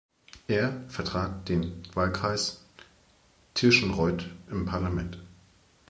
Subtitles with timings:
[0.47, 2.63] Er vertrat den Wahlkreis
[3.53, 5.19] Tirschenreuth im Parlament.